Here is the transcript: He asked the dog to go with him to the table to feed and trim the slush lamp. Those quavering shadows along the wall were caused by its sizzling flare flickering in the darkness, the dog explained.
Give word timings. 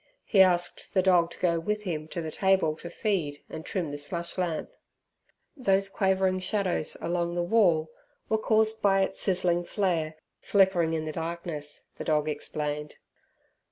He 0.25 0.41
asked 0.41 0.95
the 0.95 1.03
dog 1.03 1.29
to 1.29 1.37
go 1.37 1.59
with 1.59 1.83
him 1.83 2.07
to 2.07 2.23
the 2.23 2.31
table 2.31 2.75
to 2.77 2.89
feed 2.89 3.43
and 3.47 3.63
trim 3.63 3.91
the 3.91 3.99
slush 3.99 4.35
lamp. 4.35 4.71
Those 5.55 5.89
quavering 5.89 6.39
shadows 6.39 6.97
along 6.99 7.35
the 7.35 7.43
wall 7.43 7.91
were 8.27 8.39
caused 8.39 8.81
by 8.81 9.01
its 9.01 9.19
sizzling 9.21 9.63
flare 9.63 10.15
flickering 10.39 10.95
in 10.95 11.05
the 11.05 11.11
darkness, 11.11 11.85
the 11.97 12.03
dog 12.03 12.27
explained. 12.27 12.95